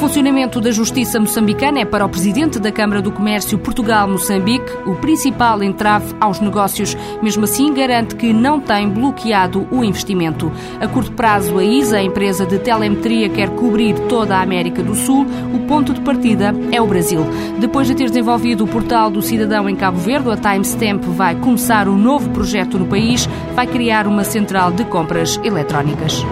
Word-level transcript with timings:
funcionamento 0.00 0.62
da 0.62 0.70
justiça 0.70 1.20
moçambicana 1.20 1.80
é 1.80 1.84
para 1.84 2.06
o 2.06 2.08
presidente 2.08 2.58
da 2.58 2.72
Câmara 2.72 3.02
do 3.02 3.12
Comércio 3.12 3.58
Portugal-Moçambique 3.58 4.72
o 4.86 4.94
principal 4.94 5.62
entrave 5.62 6.14
aos 6.18 6.40
negócios. 6.40 6.96
Mesmo 7.22 7.44
assim, 7.44 7.74
garante 7.74 8.16
que 8.16 8.32
não 8.32 8.58
tem 8.58 8.88
bloqueado 8.88 9.68
o 9.70 9.84
investimento. 9.84 10.50
A 10.80 10.88
curto 10.88 11.12
prazo, 11.12 11.58
a 11.58 11.62
ISA, 11.62 11.98
a 11.98 12.02
empresa 12.02 12.46
de 12.46 12.58
telemetria, 12.58 13.28
quer 13.28 13.50
cobrir 13.50 13.94
toda 14.08 14.38
a 14.38 14.40
América 14.40 14.82
do 14.82 14.94
Sul. 14.94 15.26
O 15.52 15.66
ponto 15.66 15.92
de 15.92 16.00
partida 16.00 16.54
é 16.72 16.80
o 16.80 16.86
Brasil. 16.86 17.20
Depois 17.58 17.86
de 17.86 17.94
ter 17.94 18.08
desenvolvido 18.08 18.64
o 18.64 18.68
portal 18.68 19.10
do 19.10 19.20
cidadão 19.20 19.68
em 19.68 19.76
Cabo 19.76 19.98
Verde, 19.98 20.30
a 20.30 20.36
Timestamp 20.36 21.04
vai 21.08 21.34
começar 21.34 21.86
um 21.86 21.98
novo 21.98 22.30
projeto 22.30 22.78
no 22.78 22.86
país, 22.86 23.28
vai 23.54 23.66
criar 23.66 24.06
uma 24.06 24.24
central 24.24 24.72
de 24.72 24.82
compras 24.84 25.38
eletrónicas. 25.44 26.24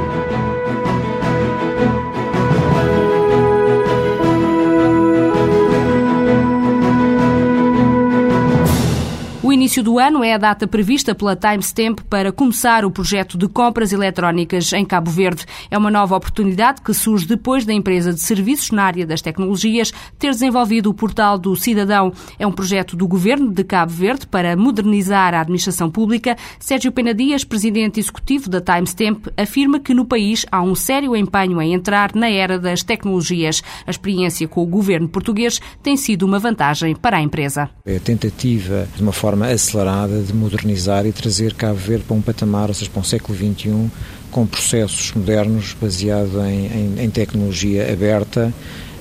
Início 9.69 9.83
do 9.83 9.99
ano 9.99 10.25
é 10.25 10.33
a 10.33 10.39
data 10.39 10.67
prevista 10.67 11.15
pela 11.15 11.37
Timestamp 11.37 12.01
para 12.09 12.33
começar 12.33 12.87
o 12.87 12.91
projeto 12.91 13.37
de 13.37 13.47
compras 13.47 13.93
eletrónicas 13.93 14.73
em 14.73 14.83
Cabo 14.83 15.11
Verde. 15.11 15.45
É 15.71 15.77
uma 15.77 15.91
nova 15.91 16.17
oportunidade 16.17 16.81
que 16.81 16.95
surge 16.95 17.27
depois 17.27 17.67
da 17.67 17.73
empresa 17.75 18.11
de 18.11 18.19
serviços 18.19 18.71
na 18.71 18.85
área 18.85 19.07
das 19.07 19.21
tecnologias 19.21 19.93
ter 20.19 20.31
desenvolvido 20.31 20.89
o 20.89 20.95
portal 20.95 21.37
do 21.37 21.55
cidadão. 21.55 22.15
É 22.39 22.47
um 22.47 22.51
projeto 22.51 22.97
do 22.97 23.07
governo 23.07 23.53
de 23.53 23.63
Cabo 23.63 23.93
Verde 23.93 24.27
para 24.27 24.57
modernizar 24.57 25.35
a 25.35 25.43
administração 25.43 25.91
pública. 25.91 26.35
Sérgio 26.59 26.91
Pena 26.91 27.13
Dias, 27.13 27.45
presidente 27.45 28.01
executivo 28.01 28.49
da 28.49 28.63
Timestamp, 28.63 29.27
afirma 29.37 29.79
que 29.79 29.93
no 29.93 30.07
país 30.07 30.47
há 30.51 30.63
um 30.63 30.75
sério 30.75 31.15
empenho 31.15 31.61
em 31.61 31.75
entrar 31.75 32.15
na 32.15 32.31
era 32.31 32.59
das 32.59 32.83
tecnologias. 32.83 33.63
A 33.87 33.91
experiência 33.91 34.49
com 34.49 34.63
o 34.63 34.67
governo 34.67 35.11
português 35.11 35.61
tem 35.83 35.95
sido 35.95 36.23
uma 36.23 36.39
vantagem 36.39 36.97
para 36.97 37.19
a 37.19 37.21
empresa. 37.21 37.69
É 37.85 37.97
a 37.97 38.01
tentativa, 38.01 38.89
de 38.97 39.03
uma 39.03 39.13
forma 39.13 39.58
acelerada 39.59 40.23
de 40.23 40.33
modernizar 40.33 41.05
e 41.05 41.13
trazer 41.13 41.53
Cabo 41.53 41.79
Verde 41.79 42.05
para 42.05 42.17
um 42.17 42.23
patamar, 42.23 42.69
ou 42.69 42.75
seja, 42.75 42.91
para 42.91 43.01
um 43.01 43.05
século 43.05 43.37
XXI, 43.37 43.91
com 44.31 44.47
processos 44.47 45.13
modernos 45.13 45.77
baseados 45.81 46.35
em, 46.35 46.67
em, 46.67 47.05
em 47.05 47.11
tecnologia 47.11 47.93
aberta 47.93 48.53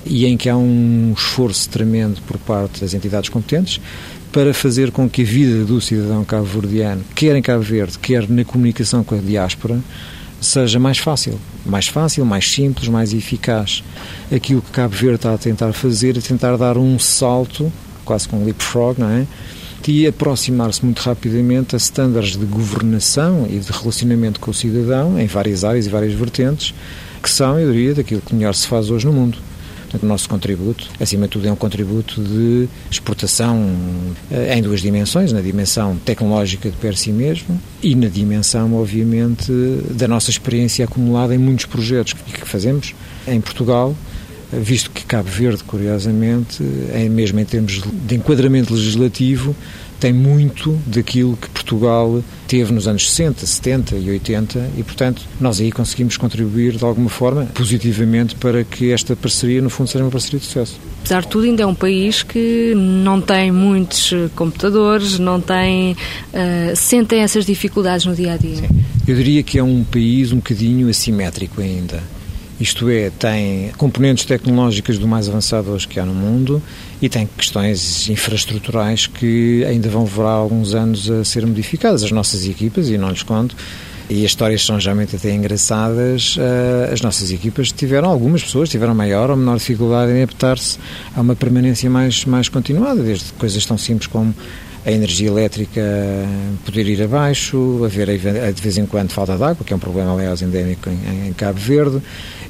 e 0.06 0.26
em 0.26 0.38
que 0.38 0.50
há 0.50 0.58
um 0.58 1.14
esforço 1.16 1.70
tremendo 1.70 2.22
por 2.28 2.38
parte 2.38 2.82
das 2.82 2.94
entidades 2.94 3.30
competentes 3.30 3.80
para 4.32 4.54
fazer 4.54 4.92
com 4.92 5.10
que 5.10 5.22
a 5.22 5.26
vida 5.26 5.66
do 5.66 5.80
cidadão 5.80 6.24
cabo-verdiano, 6.24 7.04
quer 7.16 7.36
em 7.36 7.42
Cabo 7.42 7.64
Verde, 7.64 7.98
quer 7.98 8.30
na 8.30 8.44
comunicação 8.44 9.04
com 9.04 9.16
a 9.16 9.18
diáspora, 9.20 9.80
seja 10.40 10.80
mais 10.80 10.98
fácil. 10.98 11.40
Mais 11.66 11.88
fácil, 11.88 12.26
mais 12.26 12.50
simples, 12.50 12.88
mais 12.88 13.14
eficaz. 13.14 13.84
Aquilo 14.34 14.62
que 14.62 14.72
Cabo 14.72 14.96
Verde 14.96 15.16
está 15.16 15.34
a 15.34 15.38
tentar 15.38 15.74
fazer 15.74 16.18
é 16.18 16.22
tentar 16.22 16.56
dar 16.58 16.78
um 16.78 17.00
salto, 17.00 17.72
quase 18.06 18.28
com 18.28 18.38
um 18.38 18.46
leapfrog, 18.46 19.00
não 19.00 19.10
é? 19.10 19.26
E 19.88 20.06
aproximar-se 20.06 20.84
muito 20.84 21.00
rapidamente 21.00 21.76
a 21.76 21.78
estándares 21.78 22.36
de 22.36 22.46
governação 22.46 23.48
e 23.50 23.58
de 23.58 23.72
relacionamento 23.72 24.40
com 24.40 24.52
o 24.52 24.54
cidadão 24.54 25.20
em 25.20 25.28
várias 25.28 25.64
áreas 25.64 25.86
e 25.86 25.90
várias 25.90 26.14
vertentes, 26.14 26.74
que 27.24 27.30
são, 27.30 27.58
eu 27.58 27.72
diria, 27.72 27.96
daquilo 27.96 28.22
que 28.22 28.36
melhor 28.36 28.54
se 28.54 28.68
faz 28.68 28.90
hoje 28.90 29.06
no 29.06 29.14
mundo. 29.14 29.38
Portanto, 29.84 30.04
o 30.04 30.06
nosso 30.06 30.28
contributo, 30.28 30.90
acima 31.00 31.28
de 31.28 31.32
tudo, 31.32 31.48
é 31.48 31.52
um 31.52 31.56
contributo 31.56 32.22
de 32.22 32.68
exportação 32.92 33.74
eh, 34.30 34.58
em 34.58 34.62
duas 34.62 34.82
dimensões, 34.82 35.32
na 35.32 35.40
dimensão 35.40 35.96
tecnológica 36.04 36.70
de 36.70 36.76
per 36.76 36.98
si 36.98 37.14
mesmo 37.14 37.58
e 37.82 37.96
na 37.96 38.10
dimensão, 38.10 38.76
obviamente, 38.76 39.50
da 39.92 40.06
nossa 40.06 40.30
experiência 40.30 40.84
acumulada 40.84 41.34
em 41.34 41.38
muitos 41.38 41.66
projetos 41.66 42.12
que 42.12 42.46
fazemos 42.46 42.94
em 43.26 43.40
Portugal 43.40 43.96
visto 44.52 44.92
que 44.92 45.06
Cabo 45.06 45.30
Verde, 45.30 45.64
curiosamente, 45.64 46.64
é 46.94 47.08
mesmo 47.10 47.40
em 47.40 47.46
termos 47.46 47.82
de 47.82 48.16
enquadramento 48.16 48.74
legislativo, 48.74 49.56
tem 50.00 50.14
muito 50.14 50.80
daquilo 50.86 51.36
que 51.36 51.50
Portugal 51.50 52.24
teve 52.48 52.72
nos 52.72 52.88
anos 52.88 53.10
60, 53.10 53.46
70 53.46 53.96
e 53.96 54.10
80 54.12 54.72
e, 54.78 54.84
portanto, 54.84 55.24
nós 55.40 55.60
aí 55.60 55.72
conseguimos 55.72 56.18
contribuir 56.18 56.78
de 56.78 56.84
alguma 56.84 57.10
forma 57.10 57.46
positivamente 57.54 58.36
para 58.36 58.64
que 58.64 58.92
esta 58.92 59.16
parceria, 59.16 59.62
no 59.62 59.70
fundo, 59.70 59.90
seja 59.90 60.04
uma 60.04 60.12
parceria 60.12 60.40
de 60.40 60.46
sucesso. 60.46 60.80
Apesar 61.00 61.22
de 61.22 61.28
tudo, 61.30 61.46
ainda 61.46 61.64
é 61.64 61.66
um 61.66 61.76
país 61.76 62.22
que 62.22 62.74
não 62.76 63.20
tem 63.20 63.52
muitos 63.52 64.14
computadores, 64.36 65.18
não 65.18 65.40
tem. 65.42 65.94
Uh, 65.94 66.76
sentem 66.76 67.22
essas 67.22 67.46
dificuldades 67.46 68.06
no 68.06 68.14
dia 68.14 68.34
a 68.34 68.38
dia. 68.38 68.58
Sim. 68.58 68.68
Eu 69.08 69.16
diria 69.16 69.42
que 69.42 69.58
é 69.58 69.64
um 69.64 69.84
país 69.84 70.32
um 70.32 70.38
bocadinho 70.38 70.90
assimétrico 70.90 71.62
ainda 71.62 72.04
isto 72.60 72.90
é, 72.90 73.12
tem 73.12 73.72
componentes 73.78 74.26
tecnológicas 74.26 74.98
do 74.98 75.08
mais 75.08 75.30
avançado 75.30 75.70
hoje 75.72 75.88
que 75.88 76.00
há 76.00 76.06
no 76.06 76.14
mundo 76.14 76.62
e 77.00 77.08
tem 77.08 77.30
questões 77.38 78.10
infraestruturais 78.10 79.06
que 79.06 79.64
ainda 79.66 79.88
vão 79.90 80.04
levar 80.04 80.32
alguns 80.32 80.74
anos 80.74 81.10
a 81.10 81.24
ser 81.24 81.46
modificadas. 81.46 82.04
As 82.04 82.12
nossas 82.12 82.48
equipas, 82.48 82.90
e 82.90 82.98
não 82.98 83.10
lhes 83.12 83.22
conto, 83.22 83.56
e 84.10 84.26
as 84.26 84.32
histórias 84.32 84.66
são 84.66 84.80
geralmente 84.80 85.16
até 85.16 85.34
engraçadas, 85.34 86.36
eh, 86.40 86.90
as 86.94 87.02
nossas 87.02 87.30
equipas 87.30 87.72
tiveram, 87.72 88.10
algumas 88.10 88.42
pessoas 88.42 88.70
tiveram 88.70 88.96
maior 88.96 89.30
ou 89.30 89.36
menor 89.36 89.58
dificuldade 89.58 90.14
em 90.14 90.24
adaptar-se 90.24 90.80
a 91.16 91.22
uma 91.22 91.36
permanência 91.36 91.90
mais, 91.90 92.26
mais 92.26 92.50
continuada, 92.50 93.04
desde 93.04 93.34
coisas 93.34 93.66
tão 93.66 93.78
simples 93.78 94.08
como 94.08 94.34
a 94.88 94.92
energia 94.92 95.28
elétrica 95.28 95.82
poder 96.66 96.88
ir 96.88 97.04
abaixo, 97.04 97.84
haver 97.84 98.08
de 98.54 98.62
vez 98.62 98.78
em 98.78 98.86
quando 98.86 99.12
falta 99.12 99.36
de 99.36 99.44
água, 99.44 99.66
que 99.66 99.74
é 99.74 99.76
um 99.76 99.80
problema, 99.80 100.14
aliás, 100.14 100.42
endémico 100.42 100.90
em, 100.90 101.28
em 101.28 101.34
Cabo 101.34 101.60
Verde, 101.60 102.02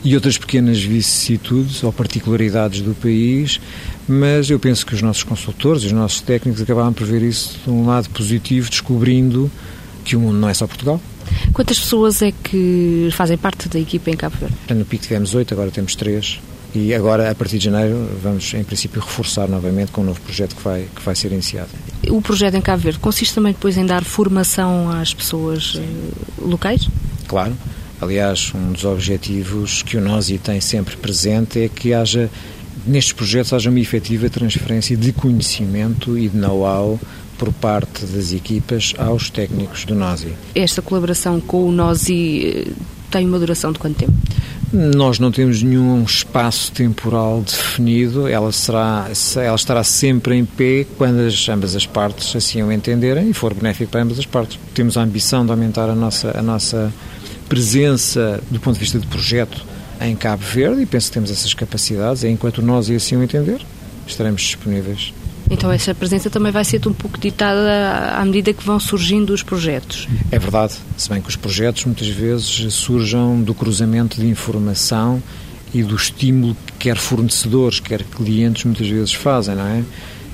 e 0.04 0.14
outras 0.14 0.38
pequenas 0.38 0.80
vicissitudes 0.80 1.84
ou 1.84 1.92
particularidades 1.92 2.82
do 2.82 2.94
país, 2.94 3.60
mas 4.08 4.52
eu 4.52 4.60
penso 4.60 4.86
que 4.86 4.94
os 4.94 5.02
nossos 5.02 5.24
consultores 5.24 5.82
e 5.82 5.88
os 5.88 5.92
nossos 5.92 6.22
técnicos 6.22 6.62
acabaram 6.62 6.94
por 6.94 7.08
ver 7.08 7.24
isso 7.24 7.58
de 7.66 7.72
um 7.72 7.88
lado 7.88 8.08
positivo, 8.12 8.70
descobrindo 8.70 9.50
que 10.06 10.16
o 10.16 10.20
mundo 10.20 10.38
não 10.38 10.48
é 10.48 10.54
só 10.54 10.68
Portugal. 10.68 11.02
Quantas 11.54 11.80
pessoas 11.80 12.22
é 12.22 12.32
que 12.32 13.10
fazem 13.14 13.36
parte 13.36 13.68
da 13.68 13.80
equipa 13.80 14.12
em 14.12 14.16
Cabo 14.16 14.38
Verde? 14.40 14.56
No 14.76 14.86
pico 14.86 15.04
tivemos 15.04 15.34
oito, 15.34 15.56
agora 15.56 15.72
temos 15.72 15.96
três. 15.96 16.40
E 16.76 16.94
agora, 16.94 17.32
a 17.32 17.36
partir 17.36 17.58
de 17.58 17.66
janeiro, 17.66 18.10
vamos, 18.22 18.54
em 18.54 18.64
princípio, 18.64 19.02
reforçar 19.02 19.48
novamente 19.48 19.92
com 19.92 20.02
um 20.02 20.06
novo 20.06 20.22
projeto 20.22 20.56
que 20.56 20.62
vai, 20.62 20.88
que 20.96 21.02
vai 21.02 21.16
ser 21.16 21.32
iniciado. 21.32 21.70
O 22.10 22.22
projeto 22.22 22.56
em 22.56 22.62
Cabo 22.62 22.82
Verde 22.82 23.00
consiste 23.00 23.34
também 23.34 23.54
depois 23.54 23.78
em 23.78 23.86
dar 23.86 24.04
formação 24.04 24.90
às 24.90 25.14
pessoas 25.14 25.74
Sim. 25.74 25.82
Eh, 25.82 26.42
locais? 26.42 26.88
Claro. 27.28 27.56
Aliás, 28.00 28.52
um 28.54 28.74
dos 28.74 28.86
objetivos 28.86 29.82
que 29.82 29.98
o 29.98 30.02
NOSI 30.02 30.38
tem 30.38 30.62
sempre 30.62 30.96
presente 30.98 31.60
é 31.60 31.68
que 31.68 31.94
haja, 31.94 32.30
nestes 32.86 33.12
projetos, 33.12 33.54
haja 33.54 33.70
uma 33.70 33.80
efetiva 33.80 34.30
transferência 34.30 34.96
de 34.96 35.12
conhecimento 35.12 36.18
e 36.18 36.30
de 36.30 36.38
know-how 36.38 37.00
por 37.40 37.52
parte 37.54 38.06
das 38.06 38.34
equipas 38.34 38.94
aos 38.98 39.30
técnicos 39.30 39.86
do 39.86 39.96
NOSI. 39.96 40.34
Esta 40.54 40.82
colaboração 40.82 41.40
com 41.40 41.68
o 41.68 41.72
NOSI 41.72 42.66
eh, 42.68 42.72
tem 43.10 43.26
uma 43.26 43.40
duração 43.40 43.72
de 43.72 43.80
quanto 43.80 43.98
tempo? 43.98 44.14
Nós 44.72 45.18
não 45.18 45.32
temos 45.32 45.64
nenhum 45.64 46.04
espaço 46.04 46.74
temporal 46.74 47.42
definido, 47.42 48.28
ela, 48.28 48.52
será, 48.52 49.08
ela 49.38 49.56
estará 49.56 49.82
sempre 49.82 50.36
em 50.36 50.44
pé 50.44 50.86
quando 50.98 51.22
as, 51.22 51.48
ambas 51.48 51.74
as 51.74 51.86
partes 51.86 52.36
assim 52.36 52.62
o 52.62 52.72
entenderem 52.72 53.30
e 53.30 53.34
for 53.34 53.54
benéfico 53.54 53.92
para 53.92 54.02
ambas 54.02 54.20
as 54.20 54.26
partes. 54.26 54.60
Temos 54.74 54.98
a 54.98 55.04
ambição 55.04 55.46
de 55.46 55.52
aumentar 55.52 55.90
a 55.90 55.96
nossa, 55.96 56.38
a 56.38 56.42
nossa 56.42 56.94
presença 57.48 58.42
do 58.52 58.60
ponto 58.60 58.74
de 58.74 58.82
vista 58.82 59.00
de 59.00 59.08
projeto 59.08 59.66
em 60.02 60.16
Cabo 60.18 60.44
Verde 60.44 60.82
e 60.82 60.86
penso 60.86 61.08
que 61.08 61.14
temos 61.14 61.32
essas 61.32 61.54
capacidades 61.54 62.24
e 62.24 62.28
enquanto 62.28 62.62
nós 62.62 62.90
assim 62.90 63.16
o 63.16 63.24
entender, 63.24 63.62
estaremos 64.06 64.42
disponíveis. 64.42 65.14
Então 65.50 65.72
essa 65.72 65.96
presença 65.96 66.30
também 66.30 66.52
vai 66.52 66.66
ser 66.66 66.86
um 66.88 66.94
pouco 66.94 67.20
ditada 67.20 68.14
à 68.16 68.26
medida 68.26 68.54
que 68.54 68.64
vão 68.64 68.80
surgindo 68.80 69.34
os 69.34 69.44
projetos. 69.44 70.08
É 70.32 70.38
verdade, 70.38 70.76
se 70.98 71.10
bem 71.10 71.22
que 71.22 71.30
os 71.30 71.36
projetos 71.36 71.86
muitas 71.86 72.08
vezes 72.08 72.74
surjam 72.74 73.42
do 73.42 73.54
cruzamento 73.54 74.20
de 74.20 74.28
informação 74.28 75.22
e 75.74 75.84
do 75.84 75.96
estímulo 75.96 76.56
que 76.66 76.74
quer 76.74 76.98
fornecedores, 76.98 77.80
quer 77.80 78.04
clientes 78.04 78.64
muitas 78.66 78.88
vezes 78.88 79.14
fazem, 79.14 79.56
não 79.56 79.68
é? 79.68 79.84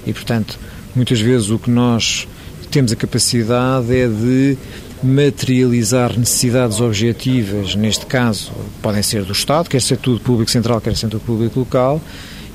E 0.05 0.13
portanto, 0.13 0.59
muitas 0.95 1.19
vezes 1.19 1.49
o 1.49 1.59
que 1.59 1.69
nós 1.69 2.27
temos 2.71 2.91
a 2.91 2.95
capacidade 2.95 3.95
é 3.95 4.07
de 4.07 4.57
materializar 5.03 6.17
necessidades 6.17 6.79
objetivas, 6.79 7.75
neste 7.75 8.05
caso 8.05 8.51
podem 8.81 9.03
ser 9.03 9.23
do 9.23 9.33
Estado, 9.33 9.69
quer 9.69 9.81
ser 9.81 9.97
tudo 9.97 10.19
público 10.19 10.49
central, 10.49 10.79
quer 10.79 10.95
ser 10.95 11.09
tudo 11.09 11.21
público 11.21 11.59
local, 11.59 12.01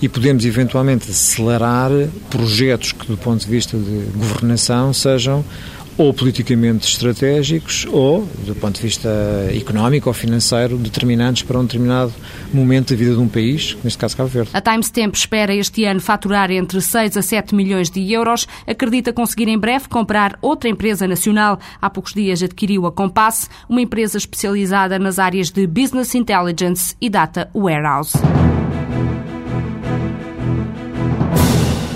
e 0.00 0.08
podemos 0.08 0.44
eventualmente 0.44 1.10
acelerar 1.10 1.90
projetos 2.30 2.92
que, 2.92 3.06
do 3.06 3.16
ponto 3.16 3.44
de 3.44 3.50
vista 3.50 3.76
de 3.76 4.06
governação, 4.16 4.92
sejam 4.92 5.44
ou 5.98 6.14
politicamente 6.14 6.88
estratégicos 6.88 7.84
ou, 7.90 8.26
do 8.46 8.54
ponto 8.54 8.76
de 8.76 8.82
vista 8.82 9.08
económico 9.52 10.08
ou 10.08 10.14
financeiro, 10.14 10.78
determinantes 10.78 11.42
para 11.42 11.58
um 11.58 11.64
determinado 11.64 12.14
momento 12.54 12.90
da 12.90 12.96
vida 12.96 13.14
de 13.14 13.20
um 13.20 13.28
país, 13.28 13.76
neste 13.82 13.98
caso 13.98 14.16
Cabo 14.16 14.28
Verde. 14.28 14.50
A 14.54 14.60
Timestamp 14.60 15.14
espera 15.14 15.52
este 15.52 15.84
ano 15.84 16.00
faturar 16.00 16.52
entre 16.52 16.80
6 16.80 17.16
a 17.16 17.22
7 17.22 17.52
milhões 17.52 17.90
de 17.90 18.12
euros. 18.12 18.46
Acredita 18.64 19.12
conseguir 19.12 19.48
em 19.48 19.58
breve 19.58 19.88
comprar 19.88 20.38
outra 20.40 20.70
empresa 20.70 21.08
nacional. 21.08 21.58
Há 21.82 21.90
poucos 21.90 22.14
dias 22.14 22.40
adquiriu 22.42 22.86
a 22.86 22.92
Compass, 22.92 23.50
uma 23.68 23.80
empresa 23.80 24.16
especializada 24.16 25.00
nas 25.00 25.18
áreas 25.18 25.50
de 25.50 25.66
Business 25.66 26.14
Intelligence 26.14 26.94
e 27.00 27.10
Data 27.10 27.50
Warehouse. 27.52 28.16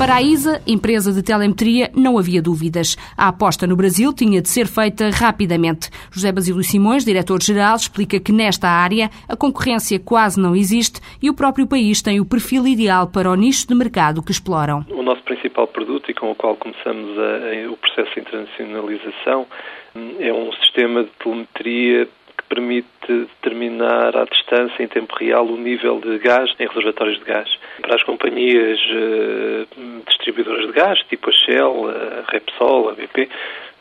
Para 0.02 0.16
a 0.16 0.20
ISA, 0.20 0.60
empresa 0.66 1.12
de 1.12 1.22
telemetria, 1.22 1.88
não 1.94 2.18
havia 2.18 2.42
dúvidas. 2.42 2.96
A 3.16 3.28
aposta 3.28 3.68
no 3.68 3.76
Brasil 3.76 4.12
tinha 4.12 4.42
de 4.42 4.48
ser 4.48 4.66
feita 4.66 5.10
rapidamente. 5.10 5.90
José 6.10 6.32
Basílio 6.32 6.64
Simões, 6.64 7.04
diretor-geral, 7.04 7.76
explica 7.76 8.18
que 8.18 8.32
nesta 8.32 8.66
área 8.66 9.08
a 9.28 9.36
concorrência 9.36 10.00
quase 10.00 10.40
não 10.40 10.56
existe 10.56 11.00
e 11.22 11.30
o 11.30 11.34
próprio 11.34 11.68
país 11.68 12.02
tem 12.02 12.18
o 12.18 12.26
perfil 12.26 12.66
ideal 12.66 13.06
para 13.06 13.30
o 13.30 13.36
nicho 13.36 13.68
de 13.68 13.76
mercado 13.76 14.24
que 14.24 14.32
exploram. 14.32 14.84
O 14.90 15.04
nosso 15.04 15.22
principal 15.22 15.68
produto 15.68 16.10
e 16.10 16.14
com 16.14 16.32
o 16.32 16.34
qual 16.34 16.56
começamos 16.56 17.16
a, 17.16 17.22
a, 17.22 17.70
o 17.70 17.76
processo 17.76 18.12
de 18.12 18.20
internacionalização 18.22 19.46
é 20.18 20.32
um 20.32 20.50
sistema 20.54 21.04
de 21.04 21.10
telemetria 21.22 22.08
permite 22.52 22.86
determinar 23.08 24.14
à 24.14 24.24
distância, 24.24 24.82
em 24.82 24.86
tempo 24.86 25.14
real, 25.16 25.46
o 25.46 25.56
nível 25.56 25.98
de 26.00 26.18
gás 26.18 26.50
em 26.60 26.66
reservatórios 26.66 27.18
de 27.18 27.24
gás. 27.24 27.48
Para 27.80 27.94
as 27.94 28.02
companhias 28.02 28.78
uh, 28.90 30.02
distribuidoras 30.06 30.66
de 30.66 30.72
gás, 30.72 30.98
tipo 31.08 31.30
a 31.30 31.32
Shell, 31.32 31.88
a 31.88 32.30
Repsol, 32.30 32.90
a 32.90 32.92
BP, 32.92 33.28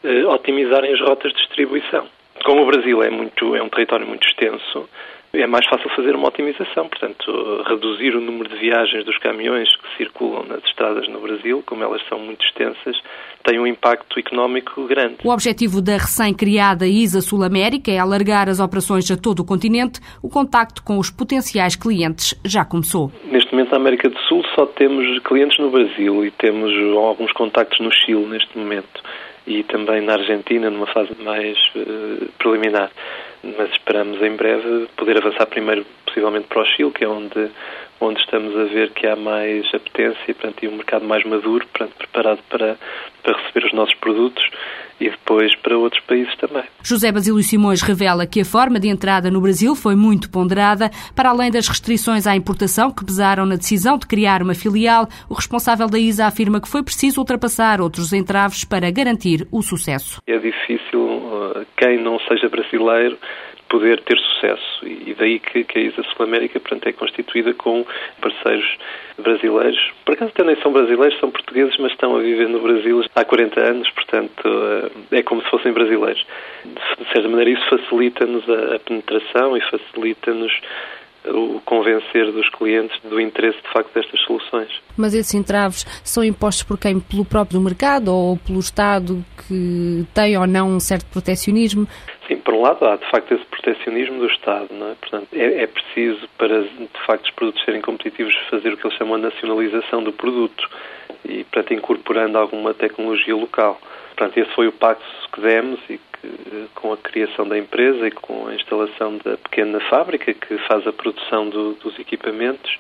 eh, 0.03 0.25
otimizarem 0.25 0.94
as 0.94 1.01
rotas 1.01 1.33
de 1.33 1.38
distribuição. 1.39 2.07
Como 2.45 2.63
o 2.63 2.65
Brasil 2.65 3.03
é, 3.03 3.09
muito, 3.09 3.56
é 3.56 3.62
um 3.62 3.69
território 3.69 4.07
muito 4.07 4.25
extenso, 4.25 4.89
é 5.33 5.48
mais 5.48 5.66
fácil 5.68 5.89
fazer 5.95 6.16
uma 6.16 6.28
otimização, 6.28 6.89
portanto, 6.89 7.63
reduzir 7.68 8.16
o 8.16 8.22
número 8.22 8.50
de 8.50 8.57
viagens 8.57 9.06
dos 9.06 9.18
caminhões 9.19 9.69
que 9.78 9.98
circulam 9.98 10.44
nas 10.44 10.63
estradas 10.66 11.07
no 11.07 11.22
Brasil, 11.22 11.63
como 11.66 11.83
elas 11.83 12.01
são 12.10 12.19
muito 12.19 12.44
extensas, 12.45 13.01
tem 13.44 13.60
um 13.60 13.66
impacto 13.66 14.19
económico 14.19 14.86
grande. 14.88 15.18
O 15.24 15.30
objetivo 15.30 15.81
da 15.81 15.94
recém-criada 15.94 16.86
ISA 16.86 17.22
Sul 17.22 17.44
América 17.44 17.92
é 17.92 17.98
alargar 17.98 18.50
as 18.50 18.60
operações 18.60 19.10
a 19.10 19.18
todo 19.18 19.39
o 19.39 19.45
continente. 19.45 20.00
O 20.22 20.30
contacto 20.30 20.83
com 20.83 20.98
os 20.98 21.10
potenciais 21.10 21.75
clientes 21.75 22.39
já 22.45 22.66
começou. 22.66 23.12
Neste 23.25 23.51
momento, 23.51 23.72
na 23.72 23.78
América 23.78 24.10
do 24.10 24.19
Sul, 24.19 24.44
só 24.54 24.66
temos 24.66 25.19
clientes 25.19 25.57
no 25.60 25.72
Brasil 25.72 26.25
e 26.25 26.31
temos 26.31 26.72
alguns 26.98 27.31
contactos 27.31 27.80
no 27.80 27.92
Chile 27.92 28.25
neste 28.25 28.57
momento 28.57 29.01
e 29.45 29.63
também 29.63 30.01
na 30.01 30.13
Argentina, 30.13 30.69
numa 30.69 30.88
fase 30.88 31.15
mais 31.19 31.57
uh, 31.75 32.29
preliminar. 32.38 32.91
Mas 33.43 33.71
esperamos 33.71 34.21
em 34.21 34.35
breve 34.35 34.88
poder 34.95 35.17
avançar 35.17 35.45
primeiro, 35.47 35.85
possivelmente, 36.05 36.47
para 36.47 36.61
o 36.61 36.65
Chile, 36.65 36.91
que 36.91 37.03
é 37.03 37.07
onde, 37.07 37.49
onde 38.01 38.19
estamos 38.19 38.56
a 38.57 38.63
ver 38.65 38.89
que 38.92 39.06
há 39.07 39.15
mais 39.15 39.65
apetência 39.74 40.33
portanto, 40.33 40.63
e 40.63 40.68
um 40.68 40.75
mercado 40.75 41.06
mais 41.06 41.24
maduro, 41.24 41.65
portanto, 41.68 41.95
preparado 41.98 42.39
para, 42.50 42.75
para 43.24 43.38
receber 43.38 43.68
os 43.68 43.74
nossos 43.74 43.95
produtos 43.95 44.44
e 45.00 45.09
depois 45.09 45.56
para 45.56 45.77
outros 45.77 46.01
países 46.06 46.36
também. 46.38 46.63
José 46.83 47.12
Basílio 47.12 47.42
Simões 47.42 47.81
revela 47.81 48.27
que 48.27 48.42
a 48.42 48.45
forma 48.45 48.80
de 48.80 48.88
entrada 48.88 49.31
no 49.31 49.42
Brasil 49.42 49.75
foi 49.75 49.95
muito 49.95 50.30
ponderada. 50.30 50.92
Para 51.15 51.30
além 51.30 51.51
das 51.51 51.68
restrições 51.68 52.27
à 52.27 52.36
importação 52.36 52.92
que 52.92 53.03
pesaram 53.03 53.45
na 53.45 53.56
decisão 53.56 53.98
de 53.98 54.06
criar 54.06 54.44
uma 54.44 54.54
filial, 54.54 55.07
o 55.27 55.33
responsável 55.33 55.88
da 55.88 55.97
ISA 55.97 56.27
afirma 56.27 56.62
que 56.62 56.69
foi 56.69 56.83
preciso 56.83 57.19
ultrapassar 57.19 57.81
outros 57.81 58.13
entraves 58.13 58.63
para 58.63 58.92
garantir 58.92 59.47
o 59.51 59.63
sucesso. 59.63 60.21
É 60.27 60.38
difícil 60.38 61.00
uh, 61.00 61.65
quem 61.77 62.01
não 62.01 62.19
seja 62.19 62.47
brasileiro 62.47 63.18
poder 63.71 64.01
ter 64.01 64.19
sucesso. 64.19 64.85
E 64.85 65.15
daí 65.18 65.39
que, 65.39 65.63
que 65.63 65.79
a 65.79 65.81
ISA 65.81 66.03
Sul 66.03 66.25
América 66.25 66.59
portanto, 66.59 66.88
é 66.88 66.91
constituída 66.91 67.53
com 67.53 67.85
parceiros 68.19 68.77
brasileiros. 69.18 69.79
Por 70.06 70.13
acaso 70.13 70.31
até 70.35 70.44
nem 70.44 70.62
são 70.62 70.73
brasileiros, 70.73 71.18
são 71.19 71.31
portugueses, 71.31 71.77
mas 71.79 71.94
estão 71.94 72.15
a 72.15 72.19
viver 72.19 72.50
no 72.50 72.59
Brasil 72.59 73.01
há 73.15 73.23
40 73.23 73.59
anos, 73.62 73.89
portanto 73.91 74.44
eh, 75.12 75.19
é 75.19 75.23
como 75.23 75.41
se 75.41 75.50
fossem 75.50 75.71
brasileiros. 75.71 76.25
De 76.65 77.13
certa 77.13 77.29
maneira 77.29 77.51
isso 77.51 77.69
facilita-nos 77.69 78.44
a 78.50 78.79
penetração 78.79 79.56
e 79.56 79.62
facilita-nos 79.62 80.51
o 81.25 81.62
convencer 81.62 82.31
dos 82.31 82.50
clientes 82.50 83.00
do 83.03 83.19
interesse 83.21 83.57
de 83.62 83.71
facto 83.71 83.94
destas 83.94 84.19
soluções. 84.21 84.69
Mas 84.97 85.13
esses 85.13 85.33
entraves 85.33 85.85
são 86.03 86.23
impostos 86.23 86.63
por 86.63 86.77
quem? 86.77 87.00
Pelo 87.00 87.23
próprio 87.23 87.62
mercado 87.62 88.09
ou 88.09 88.38
pelo 88.38 88.59
Estado 88.59 89.23
que 89.47 90.06
tem 90.13 90.38
ou 90.38 90.47
não 90.47 90.69
um 90.69 90.79
certo 90.79 91.06
protecionismo? 91.12 91.88
Sim, 92.27 92.38
um 92.61 92.63
lado 92.63 92.85
há 92.85 92.95
de 92.95 93.09
facto 93.09 93.33
esse 93.33 93.45
protecionismo 93.45 94.19
do 94.19 94.27
Estado, 94.27 94.67
não 94.71 94.91
é? 94.91 94.95
Portanto, 94.95 95.27
é, 95.33 95.63
é 95.63 95.67
preciso 95.67 96.27
para 96.37 96.61
de 96.61 97.05
facto 97.07 97.25
os 97.25 97.31
produtos 97.31 97.65
serem 97.65 97.81
competitivos 97.81 98.35
fazer 98.51 98.71
o 98.71 98.77
que 98.77 98.85
eles 98.85 98.97
chamam 98.97 99.17
de 99.17 99.23
nacionalização 99.23 100.03
do 100.03 100.13
produto 100.13 100.69
e 101.25 101.43
para 101.45 101.73
incorporando 101.73 102.37
alguma 102.37 102.73
tecnologia 102.73 103.35
local. 103.35 103.81
Portanto, 104.15 104.37
esse 104.37 104.51
foi 104.51 104.67
o 104.67 104.71
pacto 104.71 105.03
que 105.33 105.41
demos 105.41 105.79
e 105.89 105.97
que, 105.97 106.67
com 106.75 106.93
a 106.93 106.97
criação 106.97 107.47
da 107.47 107.57
empresa 107.57 108.07
e 108.07 108.11
com 108.11 108.47
a 108.47 108.53
instalação 108.53 109.17
da 109.17 109.37
pequena 109.37 109.79
fábrica 109.89 110.31
que 110.31 110.57
faz 110.59 110.85
a 110.85 110.93
produção 110.93 111.49
do, 111.49 111.73
dos 111.73 111.97
equipamentos, 111.97 112.77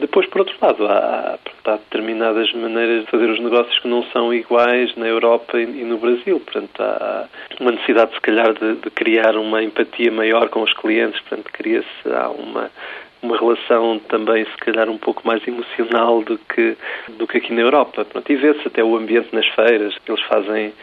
depois, 0.00 0.26
por 0.26 0.40
outro 0.40 0.56
lado, 0.60 0.86
há, 0.86 1.38
há, 1.64 1.76
determinadas 1.76 2.52
maneiras 2.52 3.04
de 3.04 3.10
fazer 3.10 3.30
os 3.30 3.40
negócios 3.40 3.78
que 3.78 3.88
não 3.88 4.02
são 4.10 4.32
iguais 4.34 4.94
na 4.96 5.06
Europa 5.06 5.58
e, 5.60 5.84
no 5.84 5.98
Brasil. 5.98 6.40
Portanto, 6.40 6.82
há 6.82 7.28
uma 7.60 7.72
necessidade, 7.72 8.12
se 8.14 8.20
calhar, 8.20 8.52
de, 8.52 8.74
de 8.76 8.90
criar 8.90 9.36
uma 9.36 9.62
empatia 9.62 10.10
maior 10.10 10.48
com 10.48 10.62
os 10.62 10.72
clientes. 10.74 11.20
Portanto, 11.20 11.50
cria-se 11.52 12.12
há 12.12 12.28
uma 12.28 12.70
uma 13.22 13.38
relação 13.38 13.98
também, 14.00 14.44
se 14.44 14.56
calhar, 14.58 14.88
um 14.90 14.98
pouco 14.98 15.26
mais 15.26 15.46
emocional 15.48 16.22
do 16.22 16.36
que, 16.36 16.76
do 17.16 17.26
que 17.26 17.38
aqui 17.38 17.54
na 17.54 17.62
Europa. 17.62 18.04
Pronto, 18.04 18.30
e 18.30 18.36
vê-se 18.36 18.68
até 18.68 18.84
o 18.84 18.96
ambiente 18.96 19.34
nas 19.34 19.46
feiras, 19.54 19.94
eles 20.06 20.22
fazem 20.24 20.74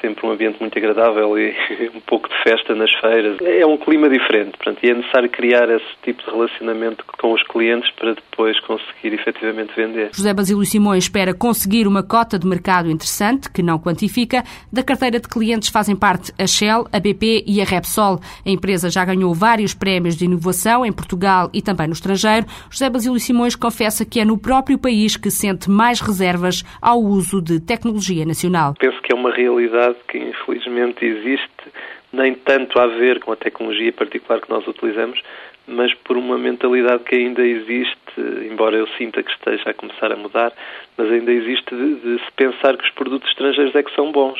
sempre 0.00 0.26
um 0.26 0.30
ambiente 0.30 0.60
muito 0.60 0.76
agradável 0.78 1.38
e 1.38 1.54
um 1.94 2.00
pouco 2.00 2.28
de 2.28 2.42
festa 2.42 2.74
nas 2.74 2.92
feiras. 3.00 3.38
É 3.40 3.66
um 3.66 3.76
clima 3.76 4.08
diferente, 4.08 4.56
portanto, 4.56 4.78
e 4.82 4.90
é 4.90 4.94
necessário 4.94 5.28
criar 5.30 5.68
esse 5.70 5.86
tipo 6.02 6.22
de 6.22 6.30
relacionamento 6.30 7.04
com 7.18 7.32
os 7.32 7.42
clientes 7.44 7.90
para 7.92 8.14
depois 8.14 8.58
conseguir 8.60 9.14
efetivamente 9.14 9.72
vender. 9.76 10.10
José 10.14 10.32
Basílio 10.32 10.64
Simões 10.64 11.04
espera 11.04 11.34
conseguir 11.34 11.86
uma 11.86 12.02
cota 12.02 12.38
de 12.38 12.46
mercado 12.46 12.90
interessante, 12.90 13.50
que 13.50 13.62
não 13.62 13.78
quantifica. 13.78 14.42
Da 14.72 14.82
carteira 14.82 15.20
de 15.20 15.28
clientes 15.28 15.68
fazem 15.68 15.96
parte 15.96 16.32
a 16.38 16.46
Shell, 16.46 16.86
a 16.92 17.00
BP 17.00 17.44
e 17.46 17.60
a 17.60 17.64
Repsol. 17.64 18.20
A 18.44 18.50
empresa 18.50 18.90
já 18.90 19.04
ganhou 19.04 19.34
vários 19.34 19.74
prémios 19.74 20.16
de 20.16 20.24
inovação 20.24 20.84
em 20.84 20.92
Portugal 20.92 21.50
e 21.52 21.62
também 21.62 21.86
no 21.86 21.92
estrangeiro. 21.92 22.46
José 22.70 22.90
Basílio 22.90 23.18
Simões 23.20 23.54
confessa 23.56 24.04
que 24.04 24.20
é 24.20 24.24
no 24.24 24.38
próprio 24.38 24.78
país 24.78 25.16
que 25.16 25.30
sente 25.30 25.70
mais 25.70 26.00
reservas 26.00 26.62
ao 26.80 27.00
uso 27.00 27.40
de 27.40 27.60
tecnologia 27.60 28.24
nacional. 28.24 28.74
Penso 28.78 29.00
que 29.02 29.12
é 29.12 29.16
uma 29.16 29.32
realidade 29.32 29.85
que 29.94 30.18
infelizmente 30.18 31.04
existe, 31.04 31.72
nem 32.12 32.34
tanto 32.34 32.78
a 32.78 32.86
ver 32.86 33.20
com 33.20 33.32
a 33.32 33.36
tecnologia 33.36 33.92
particular 33.92 34.40
que 34.40 34.50
nós 34.50 34.66
utilizamos, 34.66 35.20
mas 35.66 35.92
por 35.94 36.16
uma 36.16 36.38
mentalidade 36.38 37.02
que 37.04 37.16
ainda 37.16 37.44
existe, 37.44 38.20
embora 38.50 38.76
eu 38.76 38.86
sinta 38.96 39.22
que 39.22 39.30
esteja 39.30 39.70
a 39.70 39.74
começar 39.74 40.12
a 40.12 40.16
mudar, 40.16 40.52
mas 40.96 41.10
ainda 41.10 41.32
existe 41.32 41.74
de, 41.74 41.94
de 41.96 42.24
se 42.24 42.32
pensar 42.36 42.76
que 42.76 42.84
os 42.84 42.90
produtos 42.90 43.28
estrangeiros 43.30 43.74
é 43.74 43.82
que 43.82 43.94
são 43.94 44.12
bons. 44.12 44.38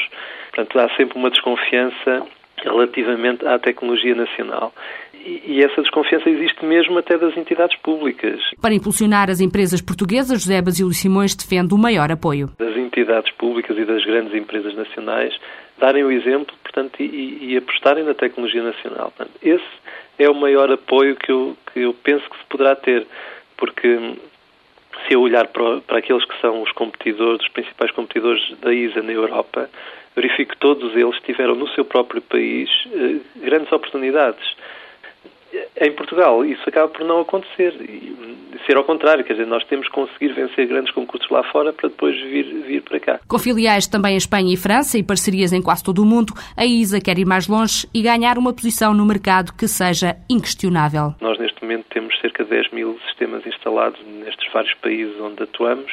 Portanto, 0.52 0.78
há 0.78 0.88
sempre 0.97 1.18
uma 1.18 1.30
desconfiança 1.30 2.26
relativamente 2.62 3.47
à 3.47 3.59
tecnologia 3.59 4.14
nacional. 4.14 4.73
E 5.26 5.61
essa 5.61 5.83
desconfiança 5.83 6.30
existe 6.30 6.64
mesmo 6.64 6.99
até 6.99 7.18
das 7.18 7.37
entidades 7.37 7.76
públicas. 7.80 8.40
Para 8.62 8.75
impulsionar 8.75 9.28
as 9.28 9.40
empresas 9.40 9.80
portuguesas, 9.80 10.42
José 10.42 10.62
Basílio 10.62 10.92
Simões 10.92 11.35
defende 11.35 11.75
o 11.75 11.78
maior 11.78 12.12
apoio. 12.12 12.49
Das 12.59 12.76
entidades 12.76 13.33
públicas 13.33 13.76
e 13.76 13.85
das 13.85 14.04
grandes 14.04 14.33
empresas 14.35 14.75
nacionais 14.76 15.37
darem 15.78 16.04
o 16.04 16.12
exemplo 16.12 16.54
portanto, 16.62 17.02
e, 17.02 17.38
e 17.40 17.56
apostarem 17.56 18.04
na 18.04 18.14
tecnologia 18.14 18.62
nacional. 18.62 19.12
Portanto, 19.16 19.33
esse 19.42 19.64
é 20.18 20.30
o 20.30 20.35
maior 20.35 20.71
apoio 20.71 21.16
que 21.16 21.33
eu, 21.33 21.56
que 21.73 21.80
eu 21.80 21.92
penso 21.92 22.28
que 22.30 22.38
se 22.38 22.45
poderá 22.49 22.76
ter, 22.76 23.06
porque 23.56 23.99
se 25.06 25.14
eu 25.14 25.21
olhar 25.21 25.49
para, 25.49 25.80
para 25.80 25.99
aqueles 25.99 26.25
que 26.25 26.40
são 26.40 26.62
os 26.62 26.73
competidores, 26.73 27.42
os 27.42 27.52
principais 27.52 27.90
competidores 27.90 28.42
da 28.61 28.73
ISA 28.73 29.02
na 29.02 29.12
Europa, 29.12 29.68
verifico 30.14 30.52
que 30.52 30.59
todos 30.59 30.95
eles 30.95 31.18
tiveram 31.25 31.54
no 31.54 31.68
seu 31.68 31.85
próprio 31.85 32.23
país 32.23 32.71
eh, 32.92 33.16
grandes 33.45 33.71
oportunidades 33.71 34.56
em 35.80 35.92
Portugal 35.92 36.44
isso 36.44 36.62
acaba 36.66 36.88
por 36.88 37.04
não 37.04 37.20
acontecer 37.20 37.75
e 37.80 38.36
ser 38.66 38.76
ao 38.76 38.84
contrário, 38.84 39.25
quer 39.25 39.34
dizer, 39.34 39.46
nós 39.46 39.64
temos 39.64 39.86
que 39.86 39.94
conseguir 39.94 40.32
vencer 40.32 40.66
grandes 40.66 40.92
concursos 40.92 41.30
lá 41.30 41.42
fora 41.44 41.72
para 41.72 41.88
depois 41.88 42.16
vir, 42.20 42.44
vir 42.66 42.82
para 42.82 42.98
cá. 42.98 43.20
Com 43.28 43.38
filiais 43.38 43.86
também 43.86 44.14
em 44.14 44.16
Espanha 44.16 44.52
e 44.52 44.56
França 44.56 44.98
e 44.98 45.02
parcerias 45.02 45.52
em 45.52 45.62
quase 45.62 45.84
todo 45.84 46.02
o 46.02 46.04
mundo, 46.04 46.32
a 46.56 46.66
ISA 46.66 47.00
quer 47.00 47.18
ir 47.18 47.25
mais 47.25 47.46
longe 47.46 47.86
e 47.94 48.02
ganhar 48.02 48.36
uma 48.36 48.52
posição 48.52 48.92
no 48.92 49.06
mercado 49.06 49.52
que 49.52 49.68
seja 49.68 50.16
inquestionável. 50.28 51.14
Nós 51.20 51.38
neste 51.38 51.62
momento 51.62 51.86
temos 51.90 52.18
cerca 52.20 52.44
de 52.44 52.50
10 52.50 52.72
mil 52.72 52.98
sistemas 53.06 53.46
instalados 53.46 54.00
nestes 54.04 54.52
vários 54.52 54.75
países 54.75 55.18
onde 55.20 55.42
atuamos 55.42 55.92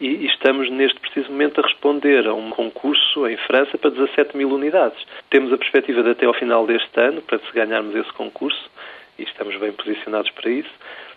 e 0.00 0.26
estamos 0.26 0.70
neste 0.70 0.98
preciso 1.00 1.30
momento 1.30 1.60
a 1.60 1.64
responder 1.66 2.26
a 2.26 2.34
um 2.34 2.50
concurso 2.50 3.26
em 3.26 3.36
França 3.36 3.76
para 3.78 3.90
17 3.90 4.36
mil 4.36 4.50
unidades. 4.50 4.98
Temos 5.30 5.52
a 5.52 5.58
perspectiva 5.58 6.02
de 6.02 6.10
até 6.10 6.26
ao 6.26 6.34
final 6.34 6.66
deste 6.66 7.00
ano, 7.00 7.20
para 7.22 7.38
se 7.38 7.52
ganharmos 7.52 7.94
esse 7.96 8.12
concurso, 8.12 8.70
e 9.18 9.22
estamos 9.24 9.56
bem 9.56 9.72
posicionados 9.72 10.30
para 10.30 10.50
isso, 10.50 10.70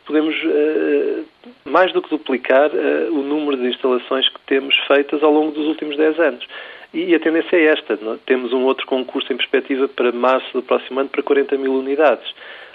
podemos 0.06 0.36
uh, 0.44 1.26
mais 1.66 1.94
do 1.94 2.02
que 2.02 2.10
duplicar 2.10 2.70
uh, 2.72 3.14
o 3.14 3.22
número 3.22 3.58
de 3.58 3.68
instalações 3.68 4.28
que 4.30 4.40
temos 4.48 4.76
feitas 4.88 5.22
ao 5.24 5.32
longo 5.32 5.52
dos 5.52 5.68
últimos 5.68 5.96
10 5.96 6.20
anos. 6.20 6.48
E 6.94 7.16
a 7.16 7.20
tendência 7.20 7.56
é 7.56 7.66
esta. 7.66 7.98
Não? 8.02 8.18
Temos 8.18 8.52
um 8.52 8.64
outro 8.64 8.86
concurso 8.86 9.32
em 9.32 9.38
perspectiva 9.38 9.88
para 9.88 10.12
março 10.12 10.52
do 10.54 10.62
próximo 10.62 11.00
ano 11.00 11.10
para 11.10 11.24
40 11.24 11.58
mil 11.58 11.74
unidades. 11.74 12.34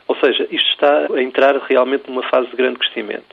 Ou 0.08 0.16
seja, 0.16 0.46
isto 0.50 0.70
está 0.70 1.08
a 1.12 1.22
entrar 1.22 1.56
realmente 1.56 2.08
numa 2.08 2.22
fase 2.22 2.48
de 2.48 2.56
grande 2.56 2.78
crescimento. 2.78 3.26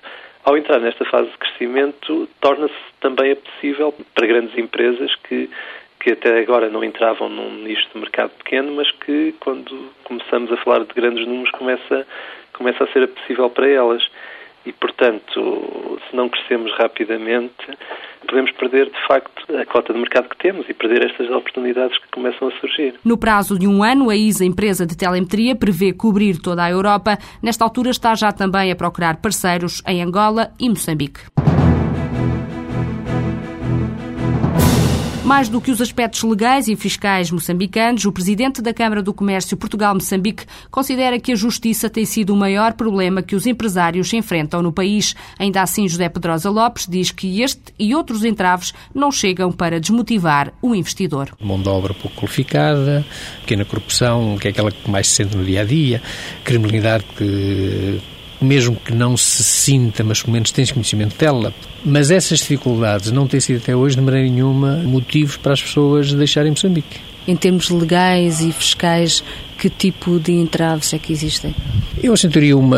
Ao 0.44 0.58
entrar 0.58 0.80
nesta 0.80 1.06
fase 1.06 1.30
de 1.30 1.38
crescimento, 1.38 2.28
torna-se 2.42 2.74
também 3.00 3.32
apetecível 3.32 3.94
para 4.14 4.28
grandes 4.28 4.58
empresas 4.58 5.16
que 5.28 5.50
que 6.04 6.12
até 6.12 6.42
agora 6.42 6.70
não 6.70 6.84
entravam 6.84 7.30
num 7.30 7.64
nicho 7.64 7.88
de 7.94 8.00
mercado 8.00 8.32
pequeno, 8.32 8.76
mas 8.76 8.92
que 8.92 9.34
quando 9.40 9.90
começamos 10.04 10.52
a 10.52 10.58
falar 10.58 10.80
de 10.80 10.94
grandes 10.94 11.26
números 11.26 11.50
começa, 11.52 12.06
começa 12.52 12.84
a 12.84 12.88
ser 12.88 13.08
possível 13.08 13.50
para 13.50 13.70
elas. 13.70 14.04
E, 14.66 14.72
portanto, 14.72 16.00
se 16.10 16.16
não 16.16 16.30
crescemos 16.30 16.72
rapidamente, 16.78 17.54
podemos 18.28 18.52
perder, 18.52 18.86
de 18.86 19.08
facto, 19.08 19.44
a 19.58 19.66
cota 19.66 19.94
de 19.94 20.00
mercado 20.00 20.30
que 20.30 20.38
temos 20.38 20.70
e 20.70 20.74
perder 20.74 21.06
estas 21.06 21.30
oportunidades 21.30 21.98
que 21.98 22.08
começam 22.12 22.48
a 22.48 22.52
surgir. 22.60 22.96
No 23.04 23.18
prazo 23.18 23.58
de 23.58 23.68
um 23.68 23.84
ano, 23.84 24.10
a 24.10 24.16
ISA, 24.16 24.46
empresa 24.46 24.86
de 24.86 24.98
telemetria, 24.98 25.56
prevê 25.56 25.92
cobrir 25.94 26.38
toda 26.42 26.64
a 26.64 26.72
Europa. 26.72 27.18
Nesta 27.42 27.64
altura 27.64 27.90
está 27.90 28.16
já 28.16 28.32
também 28.32 28.72
a 28.72 28.76
procurar 28.76 29.22
parceiros 29.22 29.82
em 29.88 30.02
Angola 30.02 30.52
e 30.60 30.70
Moçambique. 30.70 31.22
Mais 35.26 35.48
do 35.48 35.62
que 35.62 35.72
os 35.72 35.80
aspectos 35.80 36.22
legais 36.22 36.68
e 36.68 36.76
fiscais 36.76 37.32
moçambicanos, 37.32 38.04
o 38.04 38.12
presidente 38.12 38.62
da 38.62 38.74
Câmara 38.74 39.02
do 39.02 39.14
Comércio 39.14 39.56
Portugal-Moçambique 39.56 40.46
considera 40.70 41.18
que 41.18 41.32
a 41.32 41.36
justiça 41.36 41.90
tem 41.90 42.04
sido 42.04 42.34
o 42.34 42.36
maior 42.36 42.74
problema 42.74 43.24
que 43.24 43.34
os 43.34 43.48
empresários 43.48 44.12
enfrentam 44.12 44.62
no 44.62 44.74
país. 44.74 45.16
Ainda 45.40 45.62
assim, 45.62 45.88
José 45.88 46.10
Pedrosa 46.10 46.50
Lopes 46.50 46.88
diz 46.90 47.10
que 47.10 47.42
este 47.42 47.74
e 47.80 47.96
outros 47.96 48.26
entraves 48.26 48.74
não 48.94 49.14
chegam 49.14 49.50
para 49.50 49.80
desmotivar 49.80 50.52
o 50.62 50.76
investidor. 50.76 51.30
Mão 51.40 51.62
de 51.62 51.70
obra 51.70 51.94
pouco 51.94 52.18
qualificada, 52.18 53.06
pequena 53.40 53.64
corrupção, 53.64 54.38
que 54.38 54.50
é 54.50 54.52
aquela 54.52 54.72
que 54.72 54.92
mais 54.92 55.08
se 55.08 55.16
sente 55.16 55.38
no 55.38 55.46
dia 55.46 55.62
a 55.62 55.66
dia, 55.66 56.02
criminalidade 56.44 57.06
que 57.18 58.02
mesmo 58.44 58.76
que 58.76 58.94
não 58.94 59.16
se 59.18 59.44
sinta, 59.44 60.04
mas 60.04 60.22
pelo 60.22 60.34
menos 60.34 60.52
tens 60.52 60.72
conhecimento 60.72 61.18
dela. 61.18 61.54
Mas 61.84 62.12
essas 62.12 62.40
dificuldades 62.40 63.12
não 63.12 63.28
têm 63.28 63.40
sido 63.40 63.58
até 63.58 63.76
hoje, 63.76 63.96
de 63.96 64.02
maneira 64.02 64.30
nenhuma, 64.30 64.78
motivos 64.78 65.38
para 65.38 65.54
as 65.54 65.62
pessoas 65.62 66.14
deixarem 66.14 66.52
Moçambique. 66.52 67.00
Em 67.28 67.36
termos 67.36 67.70
legais 67.70 68.42
e 68.42 68.52
fiscais, 68.52 69.24
que 69.64 69.70
tipo 69.70 70.20
de 70.20 70.34
entraves 70.34 70.94
é 70.94 71.00
que 71.00 71.14
existem? 71.14 71.56
Eu 72.02 72.12
assentaria 72.12 72.58
uma, 72.58 72.78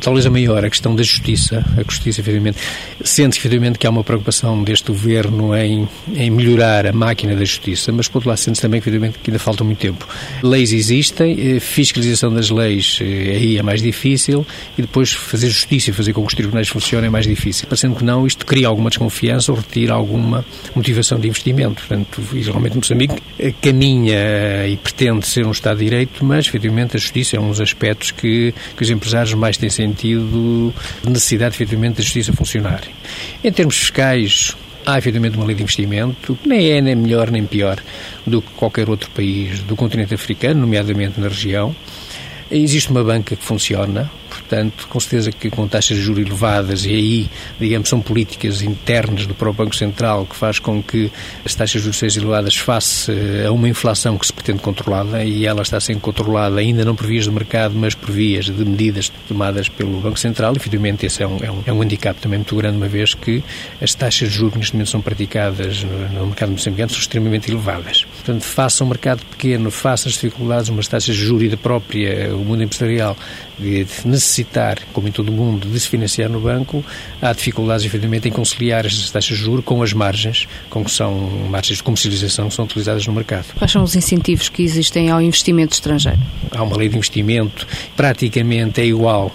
talvez 0.00 0.26
a 0.26 0.30
maior, 0.30 0.64
a 0.64 0.68
questão 0.68 0.92
da 0.92 1.04
justiça. 1.04 1.64
A 1.76 1.88
justiça, 1.88 2.20
efetivamente, 2.20 2.58
sente 3.04 3.38
efetivamente 3.38 3.78
que 3.78 3.86
há 3.86 3.90
uma 3.90 4.02
preocupação 4.02 4.60
deste 4.64 4.88
governo 4.88 5.54
em, 5.54 5.88
em 6.12 6.28
melhorar 6.28 6.84
a 6.84 6.92
máquina 6.92 7.36
da 7.36 7.44
justiça, 7.44 7.92
mas 7.92 8.08
por 8.08 8.18
outro 8.18 8.30
lado 8.30 8.38
sente 8.38 8.60
também 8.60 8.78
efetivamente 8.78 9.20
que 9.22 9.30
ainda 9.30 9.38
falta 9.38 9.62
muito 9.62 9.78
tempo. 9.78 10.08
Leis 10.42 10.72
existem, 10.72 11.56
eh, 11.56 11.60
fiscalização 11.60 12.34
das 12.34 12.50
leis 12.50 12.98
eh, 13.00 13.04
aí 13.04 13.58
é 13.58 13.62
mais 13.62 13.80
difícil 13.80 14.44
e 14.76 14.82
depois 14.82 15.12
fazer 15.12 15.48
justiça 15.48 15.90
e 15.90 15.92
fazer 15.92 16.12
com 16.12 16.22
que 16.22 16.28
os 16.28 16.34
tribunais 16.34 16.68
funcionem 16.68 17.06
é 17.06 17.10
mais 17.10 17.26
difícil. 17.26 17.68
Parecendo 17.68 17.94
que 17.94 18.02
não, 18.02 18.26
isto 18.26 18.44
cria 18.44 18.66
alguma 18.66 18.90
desconfiança 18.90 19.52
ou 19.52 19.58
retira 19.58 19.92
alguma 19.92 20.44
motivação 20.74 21.20
de 21.20 21.28
investimento. 21.28 21.86
Portanto, 21.86 22.20
geralmente 22.34 22.74
Moçambique 22.74 23.22
eh, 23.38 23.54
caminha 23.62 24.66
e 24.66 24.76
pretende 24.76 25.24
ser 25.28 25.46
um 25.46 25.52
Estado 25.52 25.78
de 25.78 25.84
Direito, 25.84 25.99
mas 26.22 26.46
efetivamente 26.46 26.96
a 26.96 27.00
justiça 27.00 27.36
é 27.36 27.40
um 27.40 27.48
dos 27.48 27.60
aspectos 27.60 28.10
que 28.10 28.30
que, 28.76 28.82
os 28.82 28.90
empresários 28.90 29.34
mais 29.34 29.56
têm 29.56 29.70
sentido 29.70 30.72
necessidade, 31.04 31.54
efetivamente, 31.54 31.96
da 31.96 32.02
justiça 32.02 32.32
funcionar. 32.32 32.82
Em 33.42 33.52
termos 33.52 33.76
fiscais, 33.76 34.56
há 34.84 34.98
efetivamente 34.98 35.36
uma 35.36 35.46
lei 35.46 35.54
de 35.54 35.62
investimento, 35.62 36.36
que 36.42 36.48
nem 36.48 36.70
é 36.70 36.80
nem 36.80 36.94
melhor 36.94 37.30
nem 37.30 37.44
pior 37.44 37.78
do 38.26 38.40
que 38.40 38.50
qualquer 38.52 38.88
outro 38.88 39.10
país 39.10 39.60
do 39.60 39.76
continente 39.76 40.14
africano, 40.14 40.60
nomeadamente 40.60 41.20
na 41.20 41.28
região. 41.28 41.74
Existe 42.50 42.90
uma 42.90 43.04
banca 43.04 43.36
que 43.36 43.44
funciona, 43.44 44.10
portanto, 44.50 44.88
com 44.88 44.98
certeza 44.98 45.30
que 45.30 45.48
com 45.48 45.68
taxas 45.68 45.96
de 45.96 46.02
juros 46.02 46.26
elevadas, 46.26 46.84
e 46.84 46.90
aí, 46.90 47.30
digamos, 47.60 47.88
são 47.88 48.00
políticas 48.00 48.62
internas 48.62 49.24
do 49.24 49.34
próprio 49.34 49.64
Banco 49.64 49.76
Central 49.76 50.26
que 50.26 50.34
faz 50.34 50.58
com 50.58 50.82
que 50.82 51.10
as 51.44 51.54
taxas 51.54 51.80
de 51.80 51.84
juros 51.84 51.98
sejam 51.98 52.24
elevadas 52.24 52.56
face 52.56 53.12
eh, 53.12 53.46
a 53.46 53.52
uma 53.52 53.68
inflação 53.68 54.18
que 54.18 54.26
se 54.26 54.32
pretende 54.32 54.58
controlada, 54.58 55.22
e 55.22 55.46
ela 55.46 55.62
está 55.62 55.78
sendo 55.78 56.00
controlada 56.00 56.58
ainda 56.58 56.84
não 56.84 56.96
por 56.96 57.06
vias 57.06 57.24
de 57.24 57.30
mercado, 57.30 57.74
mas 57.76 57.94
por 57.94 58.10
vias 58.10 58.46
de 58.46 58.64
medidas 58.64 59.08
tomadas 59.28 59.68
pelo 59.68 60.00
Banco 60.00 60.18
Central. 60.18 60.54
Efetivamente, 60.56 61.06
esse 61.06 61.22
é 61.22 61.28
um, 61.28 61.38
é 61.40 61.50
um, 61.50 61.62
é 61.66 61.72
um 61.72 61.82
handicap 61.82 62.20
também 62.20 62.40
muito 62.40 62.56
grande, 62.56 62.76
uma 62.76 62.88
vez 62.88 63.14
que 63.14 63.44
as 63.80 63.94
taxas 63.94 64.30
de 64.30 64.34
juros 64.34 64.54
que 64.54 64.58
neste 64.58 64.74
momento 64.74 64.90
são 64.90 65.00
praticadas 65.00 65.84
no, 65.84 66.08
no 66.08 66.26
mercado 66.26 66.50
moçambicano 66.50 66.90
são 66.90 66.98
extremamente 66.98 67.50
elevadas. 67.50 68.04
Portanto, 68.16 68.42
face 68.42 68.82
ao 68.82 68.88
mercado 68.88 69.20
pequeno, 69.30 69.70
face 69.70 70.08
às 70.08 70.14
dificuldades, 70.14 70.68
umas 70.70 70.88
taxas 70.88 71.14
de 71.14 71.22
juros 71.24 71.44
e 71.44 71.48
da 71.48 71.56
própria, 71.56 72.34
o 72.34 72.44
mundo 72.44 72.64
empresarial, 72.64 73.16
de 73.60 73.84
necessitar, 74.40 74.78
como 74.92 75.08
em 75.08 75.12
todo 75.12 75.28
o 75.28 75.32
mundo, 75.32 75.68
de 75.68 75.78
se 75.78 75.88
financiar 75.88 76.30
no 76.30 76.40
banco, 76.40 76.84
há 77.20 77.32
dificuldades, 77.32 77.84
efetivamente, 77.84 78.28
em 78.28 78.32
conciliar 78.32 78.86
estas 78.86 79.10
taxas 79.10 79.36
de 79.36 79.44
juros 79.44 79.64
com 79.64 79.82
as 79.82 79.92
margens, 79.92 80.48
com 80.68 80.84
que 80.84 80.90
são 80.90 81.12
margens 81.50 81.78
de 81.78 81.82
comercialização 81.82 82.48
que 82.48 82.54
são 82.54 82.64
utilizadas 82.64 83.06
no 83.06 83.12
mercado. 83.12 83.46
Quais 83.56 83.70
são 83.70 83.82
os 83.82 83.94
incentivos 83.94 84.48
que 84.48 84.62
existem 84.62 85.10
ao 85.10 85.20
investimento 85.20 85.74
estrangeiro? 85.74 86.18
Há 86.50 86.62
uma 86.62 86.76
lei 86.76 86.88
de 86.88 86.96
investimento, 86.96 87.66
praticamente 87.96 88.80
é 88.80 88.86
igual 88.86 89.32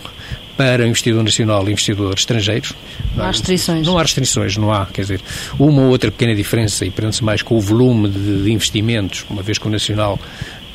para 0.58 0.84
o 0.84 0.88
investidor 0.88 1.22
nacional 1.22 1.68
e 1.68 1.72
investidor 1.72 2.14
estrangeiro. 2.18 2.74
Não 3.16 3.26
há 3.26 3.28
restrições. 3.28 3.86
Não 3.86 3.98
há 3.98 4.02
restrições, 4.02 4.58
não 4.58 4.72
há. 4.72 4.86
Quer 4.86 5.02
dizer, 5.02 5.22
uma 5.60 5.82
ou 5.82 5.90
outra 5.90 6.10
pequena 6.10 6.34
diferença 6.34 6.86
e 6.86 6.90
prende-se 6.90 7.24
mais 7.24 7.42
com 7.42 7.58
o 7.58 7.62
volume 7.62 8.10
de, 8.10 8.44
de 8.44 8.52
investimentos, 8.52 9.26
uma 9.30 9.42
vez 9.42 9.58
que 9.58 9.68
o 9.68 9.70
nacional 9.70 10.18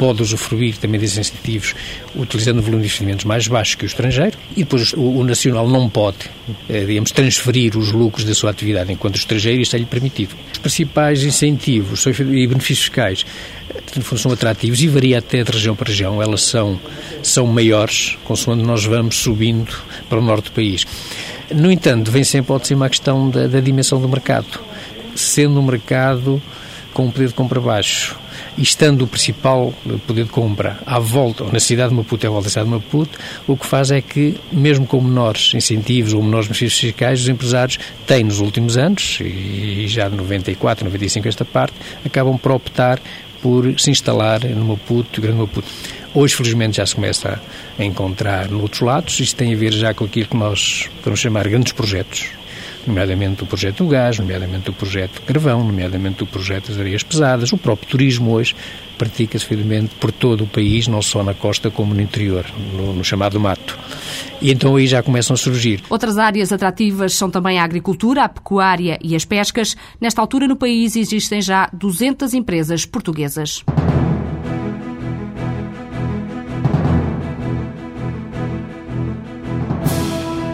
pode 0.00 0.22
usufruir 0.22 0.78
também 0.78 0.98
desses 0.98 1.18
incentivos 1.18 1.74
utilizando 2.16 2.60
um 2.60 2.62
volume 2.62 2.80
de 2.80 2.86
investimentos 2.86 3.26
mais 3.26 3.46
baixo 3.46 3.76
que 3.76 3.84
o 3.84 3.86
estrangeiro 3.86 4.34
e 4.52 4.60
depois 4.60 4.94
o, 4.94 5.18
o 5.18 5.22
nacional 5.22 5.68
não 5.68 5.90
pode, 5.90 6.16
eh, 6.70 6.86
digamos, 6.86 7.12
transferir 7.12 7.76
os 7.76 7.92
lucros 7.92 8.24
da 8.24 8.34
sua 8.34 8.50
atividade 8.50 8.90
enquanto 8.90 9.16
o 9.16 9.18
estrangeiro 9.18 9.60
está-lhe 9.60 9.84
permitido. 9.84 10.34
Os 10.50 10.58
principais 10.58 11.22
incentivos 11.22 12.06
e 12.06 12.46
benefícios 12.46 12.86
fiscais 12.86 13.26
são 14.16 14.32
atrativos 14.32 14.80
e 14.80 14.88
varia 14.88 15.18
até 15.18 15.44
de 15.44 15.52
região 15.52 15.76
para 15.76 15.88
região. 15.88 16.22
Elas 16.22 16.44
são, 16.44 16.80
são 17.22 17.46
maiores 17.46 18.16
consoante 18.24 18.62
nós 18.62 18.82
vamos 18.86 19.16
subindo 19.16 19.70
para 20.08 20.18
o 20.18 20.22
norte 20.22 20.46
do 20.46 20.52
país. 20.52 20.86
No 21.54 21.70
entanto, 21.70 22.10
vem 22.10 22.24
sempre 22.24 22.54
ao 22.54 22.58
de 22.58 22.68
cima 22.68 22.86
a 22.86 22.88
questão 22.88 23.28
da, 23.28 23.46
da 23.46 23.60
dimensão 23.60 24.00
do 24.00 24.08
mercado. 24.08 24.58
Sendo 25.14 25.60
um 25.60 25.62
mercado 25.62 26.40
com 26.92 27.06
um 27.06 27.10
poder 27.10 27.28
de 27.28 27.34
compra 27.34 27.60
baixo, 27.60 28.16
e 28.56 28.62
estando 28.62 29.02
o 29.02 29.06
principal 29.06 29.72
poder 30.06 30.24
de 30.24 30.30
compra 30.30 30.78
à 30.86 30.98
volta, 30.98 31.44
ou 31.44 31.52
na 31.52 31.60
cidade 31.60 31.90
de 31.90 31.96
Maputo, 31.96 32.26
à 32.26 32.30
volta 32.30 32.44
da 32.44 32.50
cidade 32.50 32.68
de 32.68 32.74
Maputo, 32.74 33.18
o 33.46 33.56
que 33.56 33.66
faz 33.66 33.90
é 33.90 34.00
que, 34.00 34.34
mesmo 34.52 34.86
com 34.86 35.00
menores 35.00 35.52
incentivos 35.54 36.12
ou 36.12 36.22
menores 36.22 36.46
benefícios 36.46 36.80
fiscais, 36.80 37.20
os 37.22 37.28
empresários 37.28 37.78
têm 38.06 38.24
nos 38.24 38.40
últimos 38.40 38.76
anos, 38.76 39.18
e 39.20 39.86
já 39.88 40.08
de 40.08 40.16
94, 40.16 40.84
95 40.84 41.28
esta 41.28 41.44
parte, 41.44 41.74
acabam 42.04 42.36
por 42.38 42.52
optar 42.52 43.00
por 43.42 43.78
se 43.80 43.90
instalar 43.90 44.44
no 44.44 44.64
Maputo, 44.66 45.20
Grande 45.20 45.38
Maputo. 45.38 45.66
Hoje, 46.14 46.34
felizmente, 46.34 46.78
já 46.78 46.86
se 46.86 46.94
começa 46.94 47.40
a 47.78 47.84
encontrar 47.84 48.50
noutros 48.50 48.80
lados. 48.80 49.18
Isto 49.20 49.36
tem 49.36 49.54
a 49.54 49.56
ver 49.56 49.72
já 49.72 49.94
com 49.94 50.04
aquilo 50.04 50.26
que 50.26 50.36
nós 50.36 50.88
podemos 50.98 51.20
chamar 51.20 51.48
grandes 51.48 51.72
projetos, 51.72 52.26
nomeadamente 52.86 53.42
o 53.42 53.46
projeto 53.46 53.84
do 53.84 53.90
gás, 53.90 54.18
nomeadamente 54.18 54.70
o 54.70 54.72
projeto 54.72 55.20
carvão, 55.22 55.64
nomeadamente 55.64 56.22
o 56.22 56.26
projeto 56.26 56.68
das 56.68 56.78
areias 56.78 57.02
pesadas. 57.02 57.52
O 57.52 57.58
próprio 57.58 57.88
turismo 57.88 58.32
hoje 58.32 58.54
pratica-se, 58.98 59.46
evidentemente, 59.46 59.94
por 59.96 60.12
todo 60.12 60.44
o 60.44 60.46
país, 60.46 60.86
não 60.86 61.00
só 61.00 61.22
na 61.22 61.32
costa 61.32 61.70
como 61.70 61.94
no 61.94 62.00
interior, 62.00 62.44
no, 62.74 62.92
no, 62.92 63.04
chamado 63.04 63.40
mato. 63.40 63.78
E 64.42 64.52
então 64.52 64.76
aí 64.76 64.86
já 64.86 65.02
começam 65.02 65.34
a 65.34 65.36
surgir. 65.36 65.82
Outras 65.88 66.18
áreas 66.18 66.52
atrativas 66.52 67.14
são 67.14 67.30
também 67.30 67.58
a 67.58 67.64
agricultura, 67.64 68.24
a 68.24 68.28
pecuária 68.28 68.98
e 69.02 69.16
as 69.16 69.24
pescas. 69.24 69.76
Nesta 70.00 70.20
altura, 70.20 70.46
no 70.46 70.56
país, 70.56 70.96
existem 70.96 71.40
já 71.40 71.70
200 71.72 72.34
empresas 72.34 72.84
portuguesas. 72.84 73.64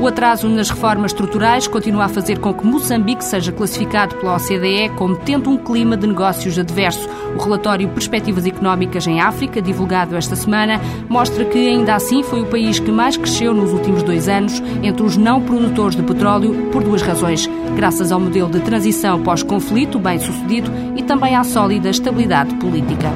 O 0.07 0.09
atraso 0.09 0.49
nas 0.49 0.71
reformas 0.71 1.11
estruturais 1.11 1.67
continua 1.67 2.05
a 2.05 2.09
fazer 2.09 2.39
com 2.39 2.55
que 2.55 2.65
Moçambique 2.65 3.25
seja 3.25 3.51
classificado 3.51 4.15
pela 4.15 4.37
OCDE 4.37 4.89
como 4.95 5.17
tendo 5.17 5.51
um 5.51 5.57
clima 5.57 5.97
de 5.97 6.07
negócios 6.07 6.57
adverso. 6.57 7.09
O 7.35 7.43
relatório 7.43 7.89
Perspectivas 7.89 8.47
Económicas 8.47 9.05
em 9.09 9.21
África, 9.21 9.61
divulgado 9.61 10.15
esta 10.15 10.37
semana, 10.37 10.81
mostra 11.09 11.45
que 11.45 11.59
ainda 11.59 11.97
assim 11.97 12.23
foi 12.23 12.43
o 12.43 12.47
país 12.47 12.79
que 12.79 12.93
mais 12.93 13.17
cresceu 13.17 13.53
nos 13.53 13.73
últimos 13.73 14.05
dois 14.05 14.29
anos 14.29 14.63
entre 14.81 15.03
os 15.03 15.17
não 15.17 15.43
produtores 15.43 15.97
de 15.97 16.05
petróleo 16.05 16.69
por 16.71 16.85
duas 16.85 17.03
razões. 17.03 17.51
Graças 17.75 18.13
ao 18.13 18.21
modelo 18.21 18.49
de 18.49 18.61
transição 18.61 19.21
pós-conflito 19.25 19.99
bem 19.99 20.21
sucedido 20.21 20.71
e 20.95 21.03
também 21.03 21.35
à 21.35 21.43
sólida 21.43 21.91
estabilidade 21.91 22.55
política. 22.55 23.11